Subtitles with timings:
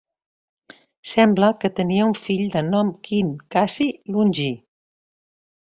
[1.11, 4.53] Sembla que tenia un fill de nom Quint Cassi Longí.